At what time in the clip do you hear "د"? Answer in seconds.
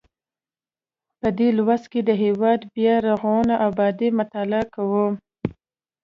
2.03-2.11